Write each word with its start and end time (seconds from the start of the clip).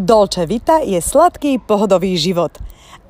Dolce 0.00 0.48
Vita 0.48 0.80
je 0.80 0.96
sladký, 0.96 1.60
pohodový 1.60 2.16
život. 2.16 2.56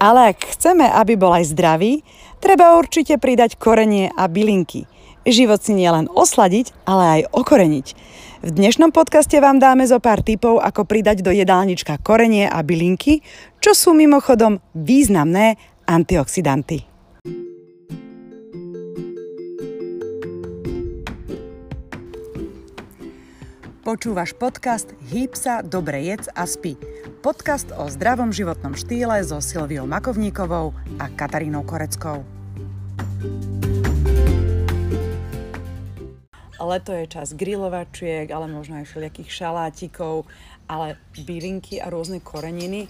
Ale 0.03 0.35
ak 0.35 0.59
chceme, 0.59 0.91
aby 0.91 1.15
bol 1.15 1.31
aj 1.31 1.55
zdravý, 1.55 2.03
treba 2.43 2.75
určite 2.75 3.15
pridať 3.15 3.55
korenie 3.63 4.11
a 4.11 4.27
bylinky. 4.27 4.91
Život 5.23 5.63
si 5.63 5.79
nielen 5.79 6.11
osladiť, 6.11 6.75
ale 6.91 7.05
aj 7.07 7.21
okoreniť. 7.31 7.87
V 8.43 8.51
dnešnom 8.51 8.91
podcaste 8.91 9.39
vám 9.39 9.63
dáme 9.63 9.87
zo 9.87 10.03
pár 10.03 10.27
tipov, 10.27 10.59
ako 10.59 10.83
pridať 10.83 11.23
do 11.23 11.31
jedálnička 11.31 12.03
korenie 12.03 12.51
a 12.51 12.59
bylinky, 12.67 13.23
čo 13.63 13.71
sú 13.71 13.95
mimochodom 13.95 14.59
významné 14.75 15.63
antioxidanty. 15.87 16.90
Počúvaš 23.91 24.39
podcast 24.39 24.87
Hýb 25.11 25.35
sa, 25.35 25.67
dobre 25.67 26.07
jedz 26.07 26.31
a 26.39 26.47
spí. 26.47 26.79
Podcast 27.27 27.75
o 27.75 27.91
zdravom 27.91 28.31
životnom 28.31 28.79
štýle 28.79 29.19
so 29.27 29.43
Silviou 29.43 29.83
Makovníkovou 29.83 30.71
a 31.03 31.11
Katarínou 31.11 31.67
Koreckou. 31.67 32.23
Leto 36.55 36.95
je 36.95 37.11
čas 37.11 37.35
grilovačiek, 37.35 38.31
ale 38.31 38.47
možno 38.47 38.79
aj 38.79 38.95
všelijakých 38.95 39.27
šalátikov, 39.27 40.23
ale 40.71 40.95
bylinky 41.27 41.83
a 41.83 41.91
rôzne 41.91 42.23
koreniny 42.23 42.87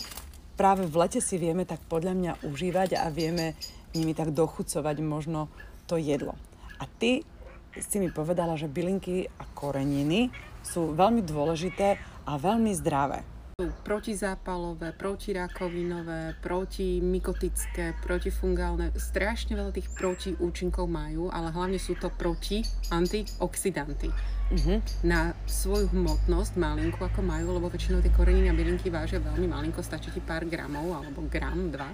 práve 0.53 0.85
v 0.85 1.01
lete 1.01 1.25
si 1.25 1.41
vieme 1.41 1.65
tak 1.65 1.81
podľa 1.89 2.13
mňa 2.13 2.33
užívať 2.45 3.01
a 3.01 3.09
vieme 3.09 3.57
nimi 3.97 4.13
tak 4.13 4.37
dochucovať 4.37 5.01
možno 5.01 5.49
to 5.89 5.97
jedlo. 5.97 6.37
A 6.77 6.85
ty 6.85 7.25
si 7.73 7.97
mi 7.97 8.13
povedala, 8.13 8.61
že 8.61 8.69
bylinky 8.69 9.33
a 9.41 9.49
koreniny 9.57 10.50
sú 10.63 10.93
veľmi 10.93 11.25
dôležité 11.25 11.99
a 12.25 12.33
veľmi 12.37 12.73
zdravé. 12.77 13.25
Sú 13.61 13.69
protizápalové, 13.85 14.97
protirakovinové, 14.97 16.41
protimikotické, 16.41 17.93
protifungálne. 18.01 18.89
Strašne 18.97 19.53
veľa 19.53 19.77
tých 19.77 19.93
protiúčinkov 19.93 20.89
majú, 20.89 21.29
ale 21.29 21.53
hlavne 21.53 21.77
sú 21.77 21.93
to 22.01 22.09
proti 22.09 22.65
antioxidanty. 22.89 24.09
Uh-huh. 24.51 24.81
Na 25.05 25.37
svoju 25.45 25.93
hmotnosť 25.93 26.57
malinku, 26.57 27.05
ako 27.05 27.21
majú, 27.21 27.53
lebo 27.55 27.69
väčšinou 27.69 28.01
tie 28.01 28.11
koreniny 28.11 28.49
a 28.49 28.57
bylinky 28.57 28.89
vážia 28.89 29.21
veľmi 29.21 29.47
malinko, 29.47 29.85
stačí 29.85 30.09
ti 30.09 30.25
pár 30.25 30.49
gramov 30.49 30.91
alebo 30.97 31.23
gram, 31.29 31.69
dva. 31.69 31.93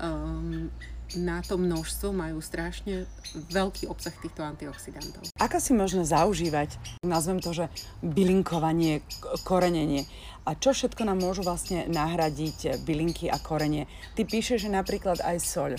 Um, 0.00 0.72
na 1.18 1.42
to 1.42 1.58
množstvo 1.58 2.14
majú 2.14 2.38
strašne 2.38 3.02
veľký 3.50 3.90
obsah 3.90 4.14
týchto 4.14 4.46
antioxidantov. 4.46 5.26
Ako 5.42 5.58
si 5.58 5.74
možno 5.74 6.06
zaužívať, 6.06 6.78
nazvem 7.02 7.42
to, 7.42 7.50
že 7.50 7.66
bylinkovanie, 7.98 9.02
korenenie? 9.42 10.06
A 10.46 10.54
čo 10.54 10.70
všetko 10.70 11.02
nám 11.02 11.18
môžu 11.18 11.42
vlastne 11.42 11.90
nahradiť 11.90 12.86
bylinky 12.86 13.26
a 13.26 13.42
korenie? 13.42 13.90
Ty 14.14 14.22
píšeš, 14.22 14.66
že 14.66 14.70
napríklad 14.70 15.18
aj 15.20 15.36
soľ 15.42 15.72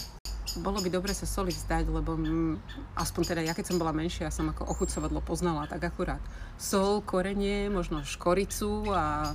bolo 0.60 0.84
by 0.84 0.90
dobre 0.92 1.16
sa 1.16 1.24
soli 1.24 1.56
vzdať, 1.56 1.88
lebo 1.88 2.20
m, 2.20 2.60
aspoň 3.00 3.22
teda 3.32 3.42
ja 3.48 3.54
keď 3.56 3.72
som 3.72 3.80
bola 3.80 3.96
menšia, 3.96 4.28
ja 4.28 4.34
som 4.34 4.52
ako 4.52 4.68
ochucovadlo 4.68 5.24
poznala 5.24 5.70
tak 5.72 5.88
akurát. 5.88 6.20
Sol, 6.60 7.00
korenie, 7.00 7.72
možno 7.72 8.04
škoricu 8.04 8.92
a 8.92 9.32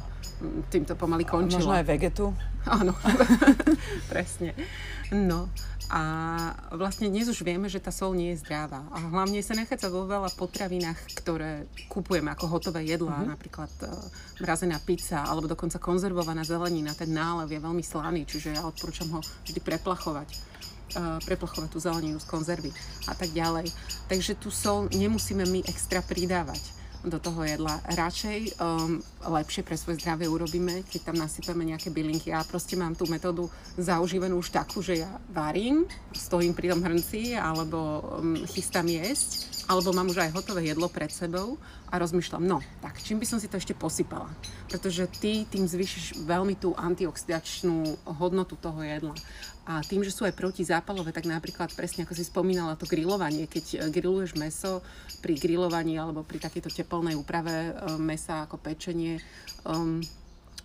týmto 0.68 0.92
pomaly 0.92 1.24
končila. 1.24 1.64
Možno 1.64 1.74
aj 1.80 1.86
vegetu. 1.88 2.36
Áno, 2.68 2.92
presne. 4.12 4.52
No 5.14 5.48
a 5.86 6.02
vlastne 6.74 7.06
dnes 7.06 7.30
už 7.30 7.46
vieme, 7.46 7.70
že 7.70 7.78
tá 7.78 7.94
sol 7.94 8.10
nie 8.18 8.34
je 8.34 8.42
zdravá. 8.42 8.82
A 8.90 8.98
hlavne 9.06 9.38
sa 9.38 9.54
nachádza 9.54 9.86
vo 9.86 10.02
veľa 10.02 10.34
potravinách, 10.34 10.98
ktoré 11.22 11.70
kupujeme 11.86 12.34
ako 12.34 12.58
hotové 12.58 12.90
jedlá, 12.90 13.22
mm-hmm. 13.22 13.32
napríklad 13.38 13.72
uh, 13.86 13.94
mrazená 14.42 14.82
pizza 14.82 15.22
alebo 15.22 15.46
dokonca 15.46 15.78
konzervovaná 15.78 16.42
zelenina. 16.42 16.90
Ten 16.98 17.14
nálev 17.14 17.54
je 17.54 17.62
veľmi 17.62 17.84
slaný, 17.86 18.26
čiže 18.26 18.58
ja 18.58 18.66
odporúčam 18.66 19.14
ho 19.14 19.22
vždy 19.46 19.62
preplachovať 19.62 20.56
uh, 20.94 21.18
preplachovať 21.26 21.68
tú 21.72 21.78
zeleninu 21.82 22.22
z 22.22 22.26
konzervy 22.30 22.70
a 23.10 23.14
tak 23.18 23.34
ďalej. 23.34 23.72
Takže 24.06 24.38
tú 24.38 24.54
sol 24.54 24.86
nemusíme 24.94 25.42
my 25.42 25.66
extra 25.66 26.04
pridávať 26.04 26.76
do 27.06 27.22
toho 27.22 27.46
jedla. 27.46 27.78
Radšej 27.86 28.58
um, 28.58 28.98
lepšie 29.22 29.62
pre 29.62 29.78
svoje 29.78 30.02
zdravie 30.02 30.26
urobíme, 30.26 30.82
keď 30.90 31.12
tam 31.12 31.16
nasypeme 31.22 31.62
nejaké 31.62 31.94
bylinky. 31.94 32.34
Ja 32.34 32.42
proste 32.42 32.74
mám 32.74 32.98
tú 32.98 33.06
metódu 33.06 33.46
zaužívanú 33.78 34.42
už 34.42 34.50
takú, 34.50 34.82
že 34.82 35.06
ja 35.06 35.10
varím, 35.30 35.86
stojím 36.10 36.52
pri 36.52 36.74
tom 36.74 36.82
hrnci 36.82 37.38
alebo 37.38 38.02
um, 38.02 38.34
chystám 38.50 38.90
jesť, 38.90 39.54
alebo 39.70 39.94
mám 39.94 40.10
už 40.10 40.18
aj 40.22 40.34
hotové 40.34 40.70
jedlo 40.70 40.90
pred 40.90 41.10
sebou 41.10 41.58
a 41.90 41.98
rozmýšľam, 41.98 42.42
no, 42.42 42.58
tak 42.82 42.98
čím 43.02 43.22
by 43.22 43.26
som 43.26 43.38
si 43.38 43.46
to 43.46 43.58
ešte 43.58 43.74
posypala? 43.74 44.30
Pretože 44.66 45.06
ty 45.10 45.46
tým 45.46 45.66
zvyšíš 45.66 46.26
veľmi 46.26 46.58
tú 46.58 46.74
antioxidačnú 46.74 48.06
hodnotu 48.18 48.58
toho 48.58 48.82
jedla. 48.82 49.14
A 49.66 49.82
tým, 49.82 50.06
že 50.06 50.14
sú 50.14 50.22
aj 50.22 50.38
protizápalové, 50.38 51.10
tak 51.10 51.26
napríklad 51.26 51.74
presne 51.74 52.06
ako 52.06 52.14
si 52.14 52.22
spomínala 52.22 52.78
to 52.78 52.86
grilovanie, 52.86 53.50
keď 53.50 53.64
e, 53.66 53.76
grilluješ 53.90 54.38
meso 54.38 54.78
pri 55.18 55.34
grillovaní 55.34 55.98
alebo 55.98 56.22
pri 56.22 56.38
takejto 56.38 56.70
teplnej 56.70 57.18
úprave 57.18 57.74
e, 57.74 57.98
mesa 57.98 58.46
ako 58.46 58.62
pečenie, 58.62 59.18
um, 59.66 59.98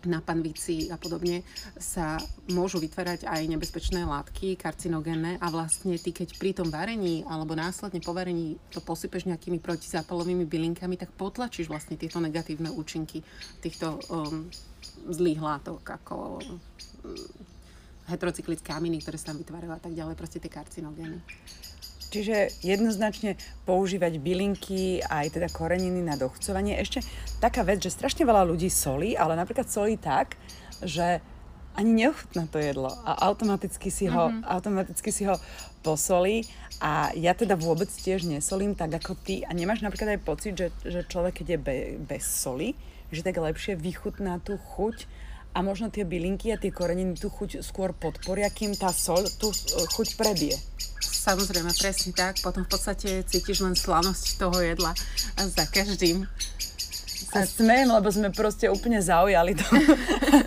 na 0.06 0.22
panvici 0.22 0.90
a 0.90 0.98
podobne 0.98 1.46
sa 1.78 2.18
môžu 2.50 2.82
vytvárať 2.82 3.30
aj 3.30 3.42
nebezpečné 3.46 4.02
látky, 4.06 4.58
karcinogénne 4.58 5.38
a 5.38 5.48
vlastne 5.54 5.98
ty 6.02 6.10
keď 6.10 6.42
pri 6.42 6.52
tom 6.58 6.74
varení 6.74 7.22
alebo 7.30 7.54
následne 7.54 8.02
po 8.02 8.16
varení 8.16 8.58
to 8.74 8.82
posypeš 8.82 9.30
nejakými 9.30 9.62
protizápalovými 9.62 10.46
bylinkami, 10.50 10.98
tak 10.98 11.14
potlačíš 11.14 11.70
vlastne 11.70 11.98
tieto 12.02 12.18
negatívne 12.18 12.74
účinky 12.74 13.22
týchto 13.62 14.02
um, 14.10 14.50
zlých 15.10 15.42
látok 15.42 15.82
ako 15.86 16.42
heterocyklické 18.12 18.76
aminy, 18.76 19.00
ktoré 19.00 19.16
sa 19.16 19.32
tam 19.32 19.40
vytvárajú 19.40 19.72
a 19.72 19.82
tak 19.82 19.96
ďalej, 19.96 20.20
proste 20.20 20.44
tie 20.44 20.52
karcinogény. 20.52 21.24
Čiže 22.12 22.60
jednoznačne 22.60 23.40
používať 23.64 24.20
bylinky 24.20 25.00
aj 25.00 25.32
teda 25.32 25.48
koreniny 25.48 26.04
na 26.04 26.20
dochcovanie. 26.20 26.76
Ešte 26.76 27.00
taká 27.40 27.64
vec, 27.64 27.80
že 27.80 27.88
strašne 27.88 28.28
veľa 28.28 28.44
ľudí 28.44 28.68
solí, 28.68 29.16
ale 29.16 29.40
napríklad 29.40 29.72
solí 29.72 29.96
tak, 29.96 30.36
že 30.84 31.24
ani 31.72 32.04
neochutná 32.04 32.52
to 32.52 32.60
jedlo 32.60 32.92
a 33.08 33.32
automaticky 33.32 33.88
si 33.88 34.12
ho, 34.12 34.28
mm-hmm. 34.28 34.44
automaticky 34.44 35.08
si 35.08 35.24
ho 35.24 35.40
posolí 35.80 36.44
a 36.84 37.16
ja 37.16 37.32
teda 37.32 37.56
vôbec 37.56 37.88
tiež 37.88 38.28
nesolím 38.28 38.76
tak 38.76 38.92
ako 38.92 39.16
ty 39.16 39.48
a 39.48 39.56
nemáš 39.56 39.80
napríklad 39.80 40.20
aj 40.20 40.26
pocit, 40.28 40.54
že, 40.60 40.68
že 40.84 41.08
človek, 41.08 41.40
keď 41.42 41.48
je 41.48 41.60
be, 41.64 41.76
bez 42.04 42.28
soli, 42.28 42.76
že 43.08 43.24
tak 43.24 43.40
lepšie 43.40 43.80
vychutná 43.80 44.44
tú 44.44 44.60
chuť 44.60 45.08
a 45.52 45.60
možno 45.60 45.92
tie 45.92 46.08
bylinky 46.08 46.56
a 46.56 46.62
tie 46.62 46.72
koreniny 46.72 47.20
tú 47.20 47.28
chuť 47.28 47.60
skôr 47.60 47.92
podporia, 47.92 48.48
kým 48.48 48.72
tá 48.76 48.92
sol 48.96 49.24
tú 49.36 49.52
e, 49.52 49.58
chuť 49.92 50.16
prebije. 50.16 50.56
Samozrejme, 51.02 51.70
presne 51.78 52.16
tak. 52.16 52.40
Potom 52.42 52.66
v 52.66 52.72
podstate 52.72 53.22
cítiš 53.28 53.62
len 53.62 53.78
slanosť 53.78 54.42
toho 54.42 54.58
jedla 54.58 54.96
za 55.38 55.66
každým. 55.70 56.26
A 57.32 57.48
smiem, 57.48 57.88
lebo 57.88 58.12
sme 58.12 58.28
proste 58.28 58.68
úplne 58.68 59.00
zaujali 59.00 59.56
to, 59.56 59.64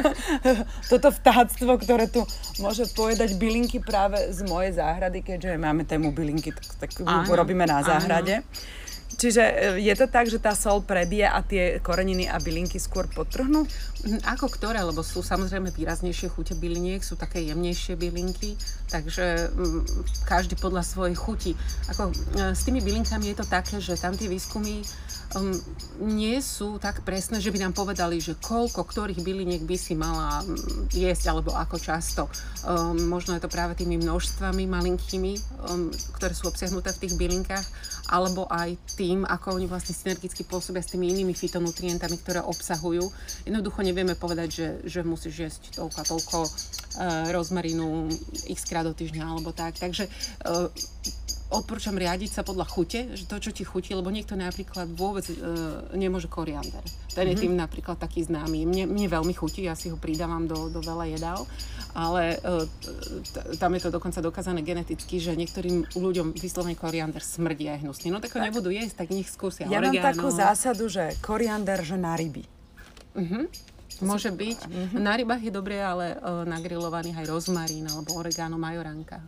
toto 0.92 1.08
vtáctvo, 1.16 1.80
ktoré 1.80 2.12
tu 2.12 2.20
môže 2.60 2.84
povedať 2.92 3.40
bylinky 3.40 3.80
práve 3.80 4.20
z 4.28 4.44
mojej 4.44 4.76
záhrady, 4.76 5.24
keďže 5.24 5.56
máme 5.56 5.88
tému 5.88 6.12
bylinky, 6.12 6.52
tak, 6.52 6.92
tak 6.92 6.92
robíme 7.24 7.64
na 7.64 7.80
záhrade. 7.80 8.44
Áno. 8.44 8.82
Čiže 9.14 9.42
e, 9.42 9.54
je 9.82 9.94
to 9.94 10.06
tak, 10.10 10.26
že 10.26 10.42
tá 10.42 10.52
sol 10.52 10.82
prebije 10.82 11.26
a 11.26 11.40
tie 11.40 11.78
koreniny 11.80 12.26
a 12.26 12.38
bylinky 12.42 12.82
skôr 12.82 13.06
potrhnú? 13.10 13.66
Mhm, 14.04 14.20
ako 14.26 14.46
ktoré, 14.50 14.82
lebo 14.82 15.00
sú 15.00 15.24
samozrejme 15.24 15.72
výraznejšie 15.72 16.28
chute 16.28 16.54
byliniek, 16.58 17.00
sú 17.00 17.14
také 17.16 17.40
jemnejšie 17.46 17.96
bylinky, 17.96 18.58
takže 18.90 19.50
m, 19.54 19.86
každý 20.28 20.58
podľa 20.58 20.82
svojej 20.84 21.16
chuti. 21.16 21.52
Ako, 21.90 22.10
e, 22.10 22.52
s 22.52 22.62
tými 22.66 22.82
bylinkami 22.82 23.32
je 23.32 23.36
to 23.40 23.46
také, 23.46 23.80
že 23.80 23.96
tam 23.96 24.12
tie 24.18 24.28
výskumy 24.28 24.82
um, 25.34 25.52
nie 26.00 26.38
sú 26.38 26.78
tak 26.78 27.02
presné, 27.02 27.42
že 27.42 27.50
by 27.50 27.58
nám 27.64 27.74
povedali, 27.74 28.22
že 28.22 28.38
koľko 28.38 28.86
ktorých 28.86 29.20
byliniek 29.20 29.62
by 29.66 29.76
si 29.76 29.94
mala 29.98 30.42
jesť 30.94 31.34
alebo 31.34 31.54
ako 31.54 31.76
často. 31.78 32.22
Um, 32.64 33.10
možno 33.10 33.34
je 33.36 33.42
to 33.42 33.50
práve 33.50 33.74
tými 33.78 33.98
množstvami 34.00 34.64
malinkými, 34.68 35.32
um, 35.68 35.90
ktoré 36.18 36.32
sú 36.32 36.48
obsiahnuté 36.48 36.94
v 36.94 37.00
tých 37.06 37.14
bylinkách, 37.18 37.66
alebo 38.10 38.46
aj 38.48 38.76
tým, 38.94 39.03
ako 39.12 39.60
oni 39.60 39.68
vlastne 39.68 39.92
synergicky 39.92 40.42
pôsobia 40.48 40.80
s 40.80 40.92
tými 40.96 41.12
inými 41.12 41.36
fitonutrientami, 41.36 42.16
ktoré 42.24 42.40
obsahujú. 42.40 43.04
Jednoducho 43.44 43.84
nevieme 43.84 44.16
povedať, 44.16 44.48
že, 44.48 44.68
že 44.88 45.00
musíš 45.04 45.34
jesť 45.36 45.62
toľko 45.76 45.98
a 46.00 46.04
toľko 46.08 46.38
uh, 46.40 46.50
rozmarinu 47.28 48.08
x 48.48 48.64
krát 48.64 48.88
do 48.88 48.96
týždňa 48.96 49.24
alebo 49.28 49.52
tak. 49.52 49.76
Takže 49.76 50.08
uh, 50.08 50.72
odporúčam 51.52 51.92
riadiť 51.92 52.40
sa 52.40 52.42
podľa 52.42 52.64
chute, 52.64 53.12
že 53.12 53.28
to, 53.28 53.36
čo 53.36 53.50
ti 53.52 53.64
chutí, 53.66 53.92
lebo 53.92 54.08
niekto 54.08 54.32
napríklad 54.38 54.88
vôbec 54.96 55.28
e, 55.28 55.36
nemôže 55.92 56.28
koriander. 56.32 56.80
Ten 57.12 57.30
je 57.30 57.36
mm-hmm. 57.36 57.42
tým 57.42 57.54
napríklad 57.54 57.96
taký 58.00 58.24
známy. 58.24 58.64
Mne, 58.64 58.84
mne 58.88 59.06
veľmi 59.06 59.34
chutí, 59.36 59.68
ja 59.68 59.76
si 59.76 59.92
ho 59.92 59.98
pridávam 60.00 60.48
do, 60.48 60.72
do 60.72 60.80
veľa 60.80 61.04
jedál, 61.14 61.44
ale 61.94 62.40
e, 62.40 63.56
tam 63.60 63.70
je 63.76 63.80
to 63.86 63.90
dokonca 63.92 64.18
dokázané 64.24 64.64
geneticky, 64.64 65.22
že 65.22 65.36
niektorým 65.36 65.94
ľuďom 65.94 66.34
vyslovene 66.34 66.74
koriander 66.74 67.22
smrdí 67.22 67.68
aj 67.70 67.86
hnusne. 67.86 68.08
No 68.10 68.18
tak 68.18 68.34
ho 68.34 68.40
nebudú 68.42 68.72
jesť, 68.72 69.04
tak 69.04 69.14
nech 69.14 69.28
skúsia 69.28 69.68
Ja 69.68 69.78
oregano. 69.78 70.00
mám 70.00 70.06
takú 70.10 70.28
zásadu, 70.32 70.90
že 70.90 71.14
koriander, 71.22 71.84
že 71.84 71.94
na 72.00 72.18
ryby. 72.18 72.44
Mm-hmm. 73.14 73.44
Môže 74.02 74.34
byť. 74.34 74.58
Mm-hmm. 74.66 74.98
Na 74.98 75.14
rybách 75.14 75.42
je 75.46 75.52
dobré, 75.54 75.78
ale 75.78 76.18
uh, 76.18 76.42
na 76.42 76.58
grillovaných 76.58 77.22
aj 77.22 77.26
rozmarín 77.30 77.86
alebo 77.86 78.18
oregano 78.18 78.58
majoranka. 78.58 79.22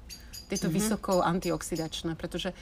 Tieto 0.46 0.70
mm-hmm. 0.70 0.78
vysoko 0.78 1.20
antioxidačné, 1.22 2.14
pretože 2.14 2.54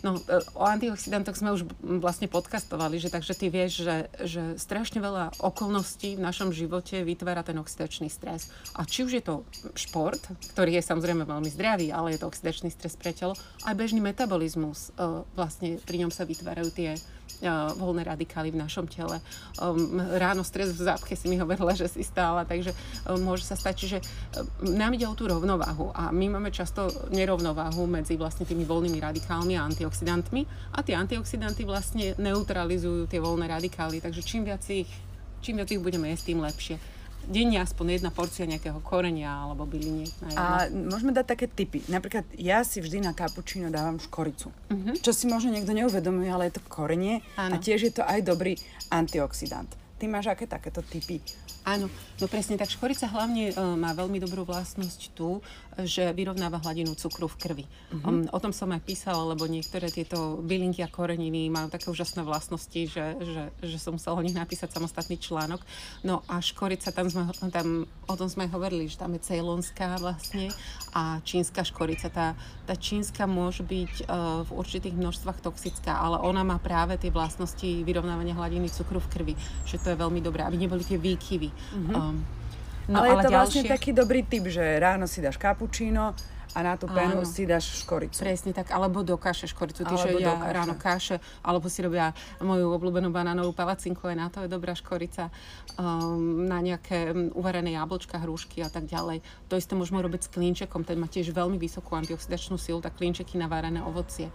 No, 0.00 0.16
e, 0.16 0.40
o 0.56 0.64
antioxidantoch 0.64 1.36
sme 1.36 1.52
už 1.52 1.68
vlastne 2.00 2.30
podcastovali, 2.30 2.96
že 2.96 3.12
takže 3.12 3.36
ty 3.36 3.52
vieš, 3.52 3.84
že, 3.84 3.96
že 4.24 4.42
strašne 4.56 5.02
veľa 5.02 5.36
okolností 5.42 6.16
v 6.16 6.24
našom 6.24 6.54
živote 6.54 7.04
vytvára 7.04 7.44
ten 7.44 7.58
oxidačný 7.60 8.08
stres. 8.08 8.48
A 8.78 8.88
či 8.88 9.04
už 9.04 9.20
je 9.20 9.24
to 9.24 9.44
šport, 9.76 10.20
ktorý 10.56 10.80
je 10.80 10.82
samozrejme 10.86 11.28
veľmi 11.28 11.50
zdravý, 11.52 11.92
ale 11.92 12.16
je 12.16 12.22
to 12.22 12.30
oxidačný 12.30 12.72
stres 12.72 12.96
pre 12.96 13.12
telo, 13.12 13.36
aj 13.66 13.74
bežný 13.76 14.00
metabolizmus, 14.00 14.94
e, 14.96 15.26
vlastne 15.36 15.76
pri 15.84 16.06
ňom 16.06 16.14
sa 16.14 16.24
vytvárajú 16.24 16.72
tie 16.72 16.96
voľné 17.76 18.04
radikály 18.04 18.52
v 18.52 18.60
našom 18.60 18.84
tele. 18.84 19.16
Um, 19.56 19.96
ráno 20.20 20.44
stres 20.44 20.76
v 20.76 20.84
zápche 20.84 21.16
si 21.16 21.26
mi 21.26 21.40
hovorila, 21.40 21.72
že 21.72 21.88
si 21.88 22.04
stála, 22.04 22.44
takže 22.44 22.76
um, 23.08 23.20
môže 23.24 23.48
sa 23.48 23.56
stať, 23.56 23.76
že 23.88 23.98
um, 24.00 24.76
nám 24.76 24.92
ide 24.94 25.08
o 25.08 25.16
tú 25.16 25.24
rovnováhu 25.24 25.88
a 25.96 26.12
my 26.12 26.36
máme 26.36 26.52
často 26.52 26.92
nerovnováhu 27.08 27.88
medzi 27.88 28.20
vlastne 28.20 28.44
tými 28.44 28.68
voľnými 28.68 29.00
radikálmi 29.00 29.56
a 29.56 29.64
antioxidantmi 29.64 30.44
a 30.76 30.78
tie 30.84 30.94
antioxidanty 30.96 31.64
vlastne 31.64 32.12
neutralizujú 32.20 33.08
tie 33.08 33.20
voľné 33.20 33.48
radikály, 33.48 34.04
takže 34.04 34.20
čím 34.20 34.44
viac 34.44 34.62
ich, 34.68 34.88
čím 35.40 35.60
viac 35.60 35.72
ich 35.72 35.80
budeme 35.80 36.12
jesť, 36.12 36.24
tým 36.32 36.40
lepšie 36.44 36.99
denne 37.28 37.60
aspoň 37.60 38.00
jedna 38.00 38.10
porcia 38.14 38.48
nejakého 38.48 38.80
korenia 38.80 39.28
alebo 39.28 39.68
byliniek. 39.68 40.10
A 40.38 40.70
môžeme 40.70 41.12
dať 41.12 41.26
také 41.36 41.46
typy. 41.50 41.84
Napríklad 41.90 42.24
ja 42.36 42.64
si 42.64 42.80
vždy 42.80 43.04
na 43.04 43.12
kapučíno 43.12 43.68
dávam 43.68 44.00
škoricu. 44.00 44.48
Uh-huh. 44.48 44.94
Čo 44.98 45.12
si 45.12 45.28
možno 45.28 45.52
niekto 45.52 45.76
neuvedomuje, 45.76 46.30
ale 46.30 46.48
je 46.48 46.60
to 46.60 46.62
korenie 46.66 47.20
Áno. 47.36 47.54
a 47.54 47.62
tiež 47.62 47.80
je 47.90 47.92
to 47.92 48.02
aj 48.06 48.20
dobrý 48.24 48.56
antioxidant. 48.88 49.68
Ty 50.00 50.08
máš 50.08 50.32
aké 50.32 50.48
takéto 50.48 50.80
typy 50.80 51.20
Áno, 51.60 51.92
no 52.16 52.24
presne 52.24 52.56
tak. 52.56 52.72
Škorica 52.72 53.04
hlavne 53.04 53.52
uh, 53.52 53.76
má 53.76 53.92
veľmi 53.92 54.16
dobrú 54.16 54.48
vlastnosť 54.48 55.12
tu, 55.12 55.44
že 55.86 56.12
vyrovnáva 56.16 56.58
hladinu 56.60 56.96
cukru 56.96 57.28
v 57.30 57.36
krvi. 57.36 57.64
Uh-huh. 57.64 58.08
Um, 58.08 58.24
o 58.32 58.38
tom 58.42 58.50
som 58.50 58.68
aj 58.72 58.82
písala, 58.82 59.22
lebo 59.32 59.46
niektoré 59.46 59.88
tieto 59.88 60.40
bylinky 60.42 60.82
a 60.84 60.90
koreniny 60.90 61.48
majú 61.48 61.70
také 61.70 61.88
úžasné 61.88 62.26
vlastnosti, 62.26 62.80
že, 62.88 63.04
že, 63.20 63.42
že 63.62 63.78
som 63.78 63.96
musela 63.96 64.18
o 64.18 64.24
nich 64.24 64.36
napísať 64.36 64.74
samostatný 64.74 65.16
článok. 65.20 65.62
No 66.02 66.26
a 66.26 66.42
škorica, 66.42 66.90
tam, 66.90 67.06
sme, 67.06 67.30
tam 67.52 67.86
o 68.08 68.14
tom 68.16 68.28
sme 68.28 68.50
hovorili, 68.50 68.90
že 68.90 68.98
tam 68.98 69.14
je 69.14 69.22
cejlonská 69.22 70.00
vlastne 70.02 70.50
a 70.96 71.22
čínska 71.22 71.62
škorica. 71.62 72.10
Tá, 72.10 72.34
tá 72.66 72.74
čínska 72.74 73.28
môže 73.30 73.62
byť 73.62 74.08
uh, 74.08 74.42
v 74.44 74.50
určitých 74.56 74.96
množstvách 74.96 75.44
toxická, 75.44 75.96
ale 75.96 76.18
ona 76.20 76.42
má 76.42 76.58
práve 76.58 76.98
tie 76.98 77.14
vlastnosti 77.14 77.86
vyrovnávania 77.86 78.34
hladiny 78.34 78.72
cukru 78.72 78.98
v 78.98 79.10
krvi, 79.12 79.34
že 79.68 79.78
to 79.78 79.94
je 79.94 80.00
veľmi 80.00 80.18
dobré, 80.18 80.42
aby 80.42 80.56
neboli 80.58 80.82
tie 80.82 80.98
výkyvy 80.98 81.50
Mm-hmm. 81.70 81.94
Um, 81.94 82.39
no, 82.90 83.00
ale, 83.00 83.14
ale 83.14 83.22
je 83.22 83.24
to 83.24 83.30
vlastne 83.30 83.30
ďalšie... 83.30 83.60
vlastne 83.62 83.74
taký 83.78 83.90
dobrý 83.94 84.20
typ, 84.26 84.44
že 84.50 84.64
ráno 84.82 85.06
si 85.06 85.22
dáš 85.22 85.38
kapučíno, 85.38 86.12
a 86.50 86.58
na 86.66 86.74
tú 86.74 86.90
penu 86.90 87.22
si 87.22 87.46
dáš 87.46 87.86
škoricu. 87.86 88.26
Presne 88.26 88.50
tak, 88.50 88.74
alebo 88.74 89.06
do 89.06 89.14
kaše 89.14 89.46
škoricu. 89.46 89.86
Tí, 89.86 89.94
že 89.94 90.18
ja 90.18 90.34
ráno 90.34 90.74
kaše, 90.74 91.22
alebo 91.46 91.70
si 91.70 91.78
robia 91.78 92.10
moju 92.42 92.74
obľúbenú 92.74 93.14
banánovú 93.14 93.54
palacinku, 93.54 94.10
aj 94.10 94.16
na 94.18 94.26
to 94.26 94.42
je 94.42 94.50
dobrá 94.50 94.74
škorica. 94.74 95.30
Um, 95.78 96.50
na 96.50 96.58
nejaké 96.58 97.14
um, 97.14 97.30
uvarené 97.38 97.78
jablčka, 97.78 98.18
hrušky 98.18 98.66
a 98.66 98.70
tak 98.70 98.90
ďalej. 98.90 99.22
To 99.46 99.54
isté 99.54 99.78
môžeme 99.78 100.02
robiť 100.02 100.26
s 100.26 100.32
klínčekom, 100.34 100.82
ten 100.82 100.98
má 100.98 101.06
tiež 101.06 101.30
veľmi 101.30 101.54
vysokú 101.54 101.94
antioxidačnú 101.94 102.58
silu, 102.58 102.82
tak 102.82 102.98
klínčeky 102.98 103.38
na 103.38 103.46
varené 103.46 103.78
ovocie. 103.86 104.34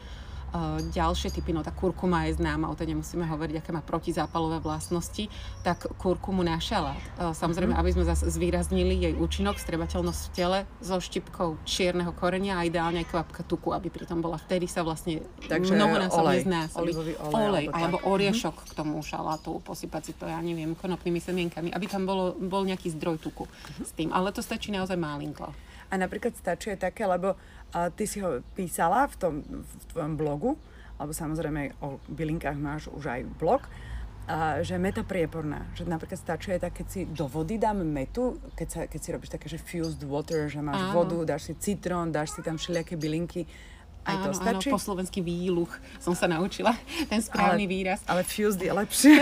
Ďalšie 0.96 1.36
typy, 1.36 1.52
no 1.52 1.66
tá 1.66 1.76
kurkuma 1.76 2.28
je 2.30 2.40
známa, 2.40 2.72
o 2.72 2.76
tej 2.78 2.96
nemusíme 2.96 3.28
hovoriť, 3.28 3.60
aké 3.60 3.72
má 3.76 3.84
protizápalové 3.84 4.64
vlastnosti, 4.64 5.28
tak 5.68 5.84
kurkumu 6.00 6.48
na 6.48 6.56
šalát. 6.62 6.96
Samozrejme, 7.20 7.76
mm-hmm. 7.76 7.84
aby 7.84 7.92
sme 7.92 8.06
zase 8.08 8.32
zvýraznili 8.32 8.96
jej 8.96 9.14
účinok, 9.20 9.60
strebateľnosť 9.60 10.22
v 10.24 10.32
tele 10.32 10.60
so 10.80 10.96
štipkou 10.96 11.60
čierneho 11.68 12.16
korenia 12.16 12.56
a 12.56 12.64
ideálne 12.64 13.04
aj 13.04 13.12
kvapka 13.12 13.44
tuku, 13.44 13.76
aby 13.76 13.92
pritom 13.92 14.24
bola 14.24 14.40
vtedy 14.40 14.64
sa 14.70 14.88
vlastne 14.88 15.28
Takže 15.52 15.76
mnohonásobne 15.76 16.40
znásobí. 16.48 16.92
Olej, 16.96 17.16
olej 17.36 17.66
alebo 17.76 18.00
mhm. 18.00 18.06
oriešok 18.08 18.56
mm-hmm. 18.56 18.72
k 18.72 18.78
tomu 18.80 18.96
šalátu, 19.04 19.60
posypať 19.60 20.02
si 20.08 20.14
to, 20.16 20.24
ja 20.24 20.40
neviem, 20.40 20.72
konopnými 20.72 21.20
semienkami, 21.20 21.76
aby 21.76 21.86
tam 21.92 22.08
bolo, 22.08 22.32
bol 22.40 22.64
nejaký 22.64 22.96
zdroj 22.96 23.20
tuku 23.20 23.44
mm-hmm. 23.44 23.84
s 23.84 23.92
tým. 23.92 24.10
Ale 24.16 24.32
to 24.32 24.40
stačí 24.40 24.72
naozaj 24.72 24.96
malinko. 24.96 25.52
A 25.92 26.02
napríklad 26.02 26.34
stačí 26.34 26.74
také, 26.76 27.06
lebo 27.06 27.38
a 27.74 27.90
ty 27.90 28.06
si 28.06 28.22
ho 28.22 28.44
písala 28.54 29.08
v 29.10 29.16
tom 29.16 29.34
v 29.46 29.84
tvojom 29.94 30.14
blogu, 30.20 30.58
alebo 30.96 31.12
samozrejme 31.12 31.76
o 31.84 32.00
bylinkách 32.08 32.58
máš 32.60 32.88
už 32.92 33.06
aj 33.10 33.22
blog, 33.40 33.62
a, 34.26 34.66
že 34.66 34.82
meta 34.82 35.06
prieporná. 35.06 35.70
Že 35.78 35.86
napríklad 35.86 36.18
stačí 36.18 36.50
aj 36.50 36.66
tak, 36.66 36.74
keď 36.82 36.88
si 36.90 37.02
do 37.06 37.30
vody 37.30 37.62
dám 37.62 37.86
metu, 37.86 38.42
keď, 38.58 38.68
sa, 38.68 38.82
keď 38.90 39.00
si 39.00 39.10
robíš 39.14 39.32
také, 39.38 39.46
že 39.46 39.62
fused 39.62 40.02
water, 40.02 40.50
že 40.50 40.66
máš 40.66 40.82
Áno. 40.82 40.98
vodu, 40.98 41.18
dáš 41.30 41.52
si 41.52 41.54
citrón, 41.62 42.10
dáš 42.10 42.34
si 42.34 42.42
tam 42.42 42.58
všelijaké 42.58 42.98
bylinky, 42.98 43.46
aj 44.06 44.16
to 44.22 44.30
áno, 44.32 44.38
stačí? 44.38 44.68
Áno, 44.70 44.76
po 44.78 44.82
slovensky 44.82 45.20
výluch 45.26 45.74
som 45.98 46.14
sa 46.14 46.30
naučila, 46.30 46.78
ten 47.10 47.20
správny 47.20 47.66
ale, 47.66 47.74
výraz. 47.74 48.00
Ale 48.06 48.22
fused 48.22 48.62
je 48.62 48.72
lepšie. 48.72 49.16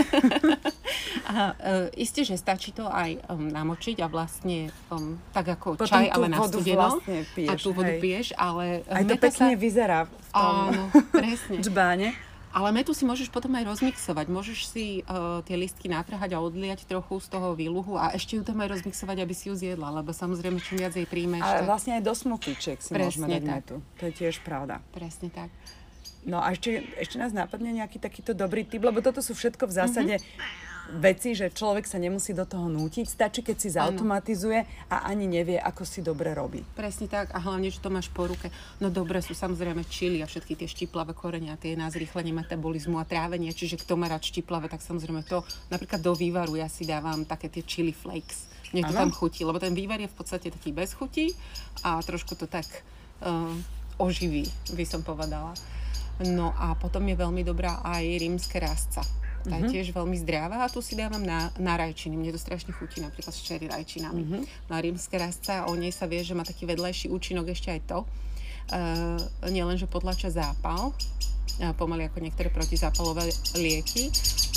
a, 1.32 1.56
uh, 1.56 1.88
isté, 1.96 2.28
že 2.28 2.36
stačí 2.36 2.76
to 2.76 2.84
aj 2.92 3.24
um, 3.32 3.48
namočiť 3.48 4.04
a 4.04 4.08
vlastne 4.12 4.70
um, 4.92 5.16
tak 5.32 5.56
ako 5.56 5.80
Potom 5.80 5.88
čaj, 5.88 6.12
ale 6.12 6.28
na 6.28 6.38
studeno. 6.44 7.00
Vlastne 7.00 7.18
piješ, 7.32 7.50
a 7.50 7.54
tú 7.56 7.70
vodu 7.72 7.94
hej. 7.96 8.02
piješ, 8.04 8.28
ale... 8.36 8.84
Aj 8.92 9.04
to 9.08 9.16
pekne 9.16 9.56
sa... 9.56 9.60
vyzerá 9.60 10.00
v 10.06 10.28
tom 10.36 10.56
áno, 10.68 10.84
presne. 11.16 11.56
džbáne. 11.66 12.33
Ale 12.54 12.70
metu 12.70 12.94
si 12.94 13.02
môžeš 13.02 13.34
potom 13.34 13.50
aj 13.58 13.66
rozmixovať. 13.66 14.30
Môžeš 14.30 14.60
si 14.70 15.02
uh, 15.02 15.42
tie 15.42 15.58
listky 15.58 15.90
natrhať 15.90 16.38
a 16.38 16.40
odliať 16.40 16.86
trochu 16.86 17.18
z 17.18 17.28
toho 17.34 17.58
výluhu 17.58 17.98
a 17.98 18.14
ešte 18.14 18.38
ju 18.38 18.46
tam 18.46 18.62
aj 18.62 18.78
rozmixovať, 18.78 19.18
aby 19.26 19.34
si 19.34 19.50
ju 19.50 19.58
zjedla, 19.58 19.90
lebo 19.90 20.14
samozrejme 20.14 20.62
čím 20.62 20.86
viac 20.86 20.94
jej 20.94 21.10
príjmeš. 21.10 21.42
Ale 21.42 21.66
tak... 21.66 21.70
vlastne 21.74 21.92
aj 21.98 22.04
do 22.06 22.14
smutíček 22.14 22.78
si 22.78 22.94
Presne 22.94 23.26
môžeme 23.26 23.26
dať 23.28 23.42
tak. 23.42 23.56
metu. 23.58 23.76
To 23.98 24.04
je 24.06 24.14
tiež 24.14 24.46
pravda. 24.46 24.86
Presne 24.94 25.34
tak. 25.34 25.50
No 26.24 26.40
a 26.40 26.54
ešte, 26.54 26.86
ešte 27.02 27.18
nás 27.18 27.34
napadne 27.34 27.74
nejaký 27.74 27.98
takýto 27.98 28.38
dobrý 28.38 28.64
typ, 28.64 28.86
lebo 28.86 29.02
toto 29.02 29.20
sú 29.20 29.34
všetko 29.34 29.68
v 29.68 29.74
zásade 29.74 30.16
mm-hmm 30.22 30.73
veci, 30.92 31.32
že 31.32 31.48
človek 31.54 31.88
sa 31.88 31.96
nemusí 31.96 32.36
do 32.36 32.44
toho 32.44 32.68
nútiť. 32.68 33.08
Stačí, 33.08 33.40
keď 33.40 33.56
si 33.56 33.70
zautomatizuje 33.72 34.90
a 34.92 35.08
ani 35.08 35.32
nevie, 35.32 35.56
ako 35.56 35.88
si 35.88 36.04
dobre 36.04 36.36
robí. 36.36 36.60
Presne 36.76 37.08
tak 37.08 37.32
a 37.32 37.40
hlavne, 37.40 37.72
že 37.72 37.80
to 37.80 37.88
máš 37.88 38.12
po 38.12 38.28
ruke. 38.28 38.52
No 38.84 38.92
dobre 38.92 39.24
sú 39.24 39.32
samozrejme 39.32 39.88
čili 39.88 40.20
a 40.20 40.28
všetky 40.28 40.60
tie 40.60 40.68
štiplavé 40.68 41.16
korenia, 41.16 41.56
tie 41.56 41.80
na 41.80 41.88
zrýchlenie 41.88 42.36
metabolizmu 42.36 43.00
a 43.00 43.08
trávenia. 43.08 43.56
Čiže 43.56 43.80
kto 43.80 43.96
má 43.96 44.12
rád 44.12 44.28
štiplavé, 44.28 44.68
tak 44.68 44.84
samozrejme 44.84 45.24
to. 45.24 45.48
Napríklad 45.72 46.04
do 46.04 46.12
vývaru 46.12 46.60
ja 46.60 46.68
si 46.68 46.84
dávam 46.84 47.24
také 47.24 47.48
tie 47.48 47.64
chili 47.64 47.96
flakes. 47.96 48.52
Mne 48.74 48.90
to 48.90 48.94
tam 48.98 49.14
chutí, 49.14 49.46
lebo 49.46 49.62
ten 49.62 49.78
vývar 49.78 50.02
je 50.02 50.10
v 50.10 50.18
podstate 50.18 50.50
taký 50.50 50.74
bez 50.74 50.98
chuti 50.98 51.30
a 51.86 52.02
trošku 52.02 52.34
to 52.34 52.50
tak 52.50 52.66
uh, 53.22 53.54
oživí, 54.02 54.50
by 54.74 54.82
som 54.82 55.06
povedala. 55.06 55.54
No 56.26 56.54
a 56.58 56.74
potom 56.74 57.06
je 57.06 57.14
veľmi 57.14 57.46
dobrá 57.46 57.86
aj 57.86 58.02
rímske 58.18 58.58
rásca. 58.58 59.06
Tá 59.44 59.60
je 59.60 59.68
mhm. 59.68 59.74
tiež 59.76 59.88
veľmi 59.92 60.16
zdravá 60.24 60.64
a 60.64 60.72
tu 60.72 60.80
si 60.80 60.96
dávam 60.96 61.20
na, 61.20 61.52
na 61.60 61.76
rajčiny. 61.76 62.16
Mne 62.16 62.32
to 62.32 62.40
strašne 62.40 62.72
chutí, 62.72 63.04
napríklad 63.04 63.36
s 63.36 63.44
čeri 63.44 63.68
rajčinami. 63.68 64.24
Mm-hmm. 64.24 64.44
No 64.72 64.74
a 64.76 64.80
rímska 64.80 65.20
rastca, 65.20 65.68
o 65.68 65.76
nej 65.76 65.92
sa 65.92 66.08
vie, 66.08 66.24
že 66.24 66.32
má 66.32 66.48
taký 66.48 66.64
vedľajší 66.64 67.12
účinok 67.12 67.52
ešte 67.52 67.76
aj 67.76 67.82
to. 67.84 68.00
Uh, 68.72 69.20
nielen, 69.52 69.76
že 69.76 69.92
potlača 69.92 70.32
zápal, 70.32 70.96
uh, 70.96 71.76
pomaly 71.76 72.08
ako 72.08 72.24
niektoré 72.24 72.48
protizápalové 72.48 73.28
lieky, 73.60 74.08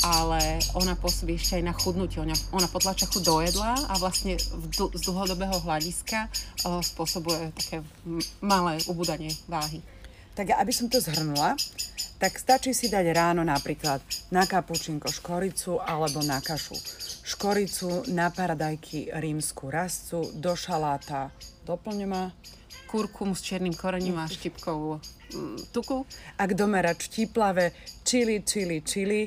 ale 0.06 0.62
ona 0.78 0.94
pôsobí 0.94 1.34
ešte 1.34 1.58
aj 1.58 1.64
na 1.66 1.74
chudnutie. 1.74 2.22
Ona, 2.22 2.38
ona 2.54 2.70
potlača 2.70 3.10
chud 3.10 3.26
do 3.26 3.42
jedla 3.42 3.74
a 3.90 3.98
vlastne 3.98 4.38
v, 4.38 4.94
z 4.94 5.02
dlhodobého 5.02 5.58
hľadiska 5.66 6.30
uh, 6.30 6.78
spôsobuje 6.78 7.50
také 7.58 7.82
malé 8.38 8.78
ubudanie 8.86 9.34
váhy. 9.50 9.82
Tak 10.38 10.54
aby 10.54 10.70
som 10.70 10.86
to 10.86 11.02
zhrnula, 11.02 11.58
tak 12.16 12.40
stačí 12.40 12.72
si 12.72 12.88
dať 12.88 13.06
ráno 13.12 13.44
napríklad 13.44 14.00
na 14.32 14.48
kapučinko 14.48 15.12
škoricu 15.12 15.80
alebo 15.80 16.24
na 16.24 16.40
kašu 16.40 16.76
škoricu, 17.26 18.08
na 18.14 18.30
paradajky 18.30 19.10
rímsku 19.12 19.68
rascu, 19.70 20.30
do 20.34 20.56
šaláta 20.56 21.30
doplňma. 21.66 22.32
Kurkum 22.86 23.34
s 23.34 23.42
černým 23.42 23.74
korením 23.74 24.22
a 24.22 24.30
štipkou 24.30 25.02
mm, 25.34 25.74
tuku. 25.74 26.06
A 26.38 26.42
kto 26.46 26.70
má 26.70 26.86
rád 26.86 27.02
štiplavé, 27.02 27.74
čili, 28.06 28.46
čili, 28.46 28.78
čili 28.86 29.26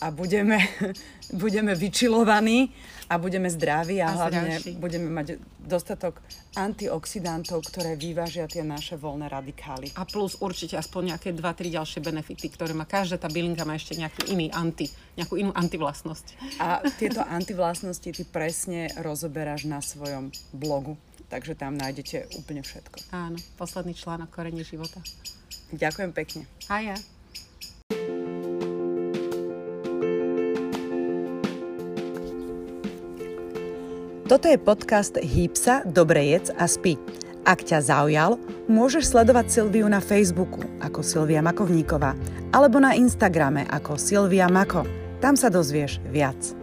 a 0.00 0.10
budeme, 0.10 0.58
budeme 1.42 1.74
vyčilovaní 1.74 2.70
a 3.08 3.16
budeme 3.16 3.48
zdraví 3.48 4.04
a, 4.04 4.12
a 4.12 4.16
hlavne 4.24 4.60
zdravší. 4.60 4.76
budeme 4.76 5.08
mať 5.08 5.26
dostatok 5.64 6.20
antioxidantov, 6.56 7.64
ktoré 7.72 7.96
vyvážia 7.96 8.44
tie 8.44 8.60
naše 8.60 9.00
voľné 9.00 9.32
radikály. 9.32 9.92
A 9.96 10.04
plus 10.04 10.36
určite 10.40 10.76
aspoň 10.76 11.16
nejaké 11.16 11.32
2-3 11.32 11.76
ďalšie 11.76 12.00
benefity, 12.04 12.46
ktoré 12.52 12.76
má 12.76 12.84
každá 12.84 13.16
tá 13.16 13.28
bylinka 13.32 13.64
má 13.64 13.76
ešte 13.76 13.96
nejaký 13.96 14.32
iný 14.32 14.52
anti, 14.52 14.88
nejakú 15.16 15.40
inú 15.40 15.52
antivlastnosť. 15.56 16.26
A 16.60 16.84
tieto 17.00 17.24
antivlastnosti 17.24 18.08
ty 18.08 18.22
presne 18.28 18.92
rozoberáš 19.00 19.64
na 19.64 19.80
svojom 19.80 20.28
blogu, 20.52 21.00
takže 21.32 21.56
tam 21.56 21.80
nájdete 21.80 22.36
úplne 22.36 22.60
všetko. 22.60 23.12
Áno, 23.12 23.40
posledný 23.56 23.96
článok 23.96 24.28
Korenie 24.32 24.64
života. 24.64 25.00
Ďakujem 25.72 26.12
pekne. 26.16 26.42
A 26.72 26.80
ja. 26.80 26.96
Toto 34.28 34.44
je 34.44 34.60
podcast 34.60 35.16
Hýpsa, 35.16 35.88
dobre 35.88 36.36
jedz 36.36 36.52
a 36.60 36.68
spí. 36.68 37.00
Ak 37.48 37.64
ťa 37.64 37.80
zaujal, 37.80 38.36
môžeš 38.68 39.08
sledovať 39.08 39.48
Silviu 39.48 39.88
na 39.88 40.04
Facebooku 40.04 40.60
ako 40.84 41.00
Silvia 41.00 41.40
Makovníková 41.40 42.12
alebo 42.52 42.76
na 42.76 42.92
Instagrame 42.92 43.64
ako 43.72 43.96
Silvia 43.96 44.44
Mako. 44.52 44.84
Tam 45.24 45.32
sa 45.32 45.48
dozvieš 45.48 46.04
viac. 46.12 46.57